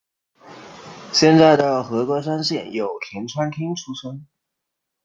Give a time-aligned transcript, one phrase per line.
[1.13, 4.25] 现在的和歌山县有田川町出身。